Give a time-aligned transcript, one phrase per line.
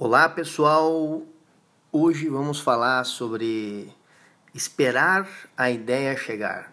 [0.00, 1.22] Olá pessoal,
[1.90, 3.92] hoje vamos falar sobre
[4.54, 6.72] esperar a ideia chegar.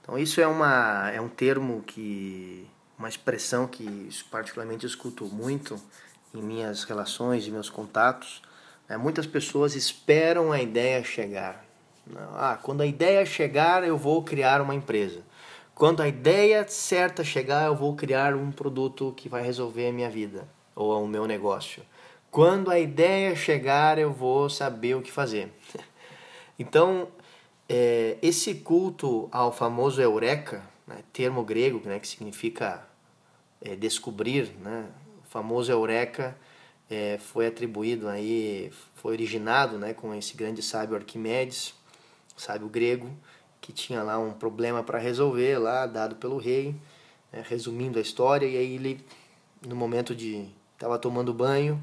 [0.00, 2.66] Então isso é uma é um termo que
[2.98, 5.78] uma expressão que particularmente escuto muito
[6.34, 8.40] em minhas relações e meus contatos.
[8.88, 11.62] É, muitas pessoas esperam a ideia chegar.
[12.32, 15.20] Ah, quando a ideia chegar eu vou criar uma empresa.
[15.74, 20.08] Quando a ideia certa chegar eu vou criar um produto que vai resolver a minha
[20.08, 21.82] vida ou o meu negócio.
[22.34, 25.52] Quando a ideia chegar, eu vou saber o que fazer.
[26.58, 27.08] Então,
[27.68, 32.86] é, esse culto ao famoso eureka, né, termo grego né, que significa
[33.60, 34.86] é, descobrir, né,
[35.24, 36.36] o famoso eureka
[36.88, 41.74] é, foi atribuído aí, foi originado né, com esse grande sábio Arquimedes,
[42.36, 43.10] sábio grego,
[43.60, 46.74] que tinha lá um problema para resolver lá, dado pelo rei,
[47.32, 49.04] né, resumindo a história, e aí ele,
[49.64, 51.82] no momento de estava tomando banho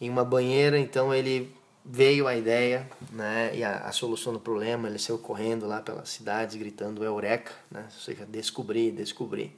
[0.00, 1.54] em uma banheira, então ele
[1.84, 6.08] veio a ideia, né, e a, a, solução do problema, ele saiu correndo lá pelas
[6.08, 9.56] cidades gritando eureka, né, ou seja, descobri, descobri.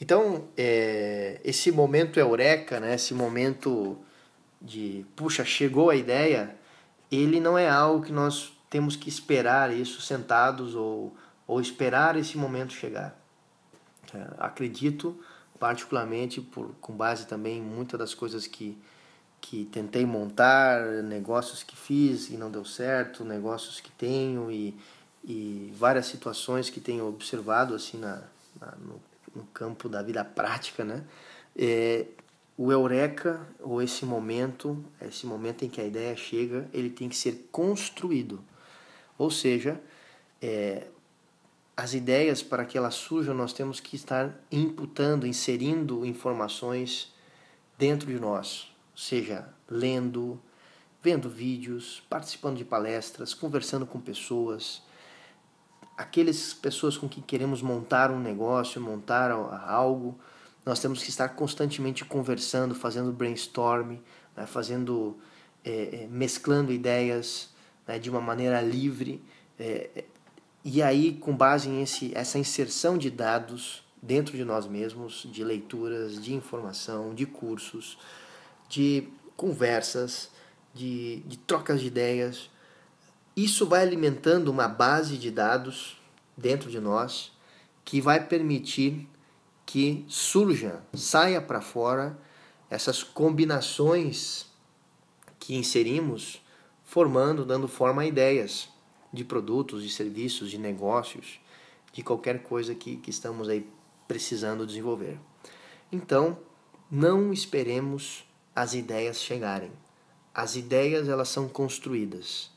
[0.00, 3.98] Então, é, esse momento eureka, né, esse momento
[4.60, 6.56] de, puxa, chegou a ideia,
[7.10, 11.14] ele não é algo que nós temos que esperar isso sentados ou,
[11.46, 13.16] ou esperar esse momento chegar.
[14.14, 15.18] É, acredito
[15.58, 18.76] particularmente por, com base também em muitas das coisas que,
[19.42, 24.74] que tentei montar, negócios que fiz e não deu certo, negócios que tenho e,
[25.24, 28.22] e várias situações que tenho observado assim na,
[28.58, 29.02] na no,
[29.34, 31.04] no, campo da vida prática, né?
[31.54, 32.06] É,
[32.56, 37.16] o eureka ou esse momento, esse momento em que a ideia chega, ele tem que
[37.16, 38.42] ser construído.
[39.18, 39.80] Ou seja,
[40.40, 40.86] é,
[41.76, 47.12] as ideias, para que elas surjam, nós temos que estar imputando, inserindo informações
[47.76, 48.71] dentro de nós,
[49.06, 50.40] seja lendo,
[51.02, 54.82] vendo vídeos, participando de palestras, conversando com pessoas,
[55.96, 60.18] aquelas pessoas com quem queremos montar um negócio, montar algo,
[60.64, 63.96] nós temos que estar constantemente conversando, fazendo brainstorm,
[64.36, 65.16] né, fazendo,
[65.64, 67.50] é, mesclando ideias
[67.86, 69.20] né, de uma maneira livre,
[69.58, 70.04] é,
[70.64, 75.42] e aí, com base em esse, essa inserção de dados dentro de nós mesmos, de
[75.42, 77.98] leituras, de informação, de cursos,
[78.72, 79.06] de
[79.36, 80.30] conversas,
[80.72, 82.50] de, de trocas de ideias,
[83.36, 86.00] isso vai alimentando uma base de dados
[86.34, 87.32] dentro de nós
[87.84, 89.06] que vai permitir
[89.66, 92.18] que surja, saia para fora
[92.70, 94.46] essas combinações
[95.38, 96.40] que inserimos,
[96.82, 98.70] formando, dando forma a ideias
[99.12, 101.38] de produtos, de serviços, de negócios,
[101.92, 103.68] de qualquer coisa que, que estamos aí
[104.08, 105.18] precisando desenvolver.
[105.90, 106.38] Então,
[106.90, 109.72] não esperemos as ideias chegarem.
[110.34, 112.50] As ideias elas são construídas.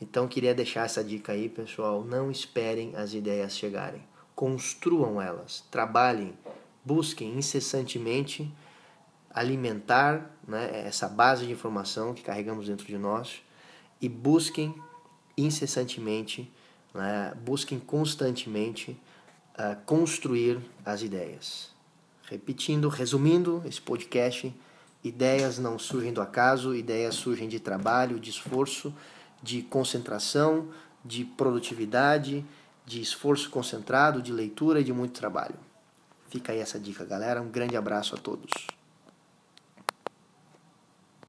[0.00, 4.02] Então queria deixar essa dica aí, pessoal, não esperem as ideias chegarem.
[4.34, 6.36] Construam elas, trabalhem,
[6.84, 8.52] busquem incessantemente
[9.30, 13.42] alimentar né, essa base de informação que carregamos dentro de nós
[14.00, 14.74] e busquem
[15.36, 16.50] incessantemente,
[16.94, 18.92] né, busquem constantemente
[19.58, 21.70] uh, construir as ideias.
[22.28, 24.54] Repetindo, resumindo esse podcast,
[25.04, 28.92] ideias não surgem do acaso, ideias surgem de trabalho, de esforço,
[29.42, 30.68] de concentração,
[31.04, 32.44] de produtividade,
[32.86, 35.56] de esforço concentrado, de leitura e de muito trabalho.
[36.30, 37.40] Fica aí essa dica, galera.
[37.42, 38.50] Um grande abraço a todos.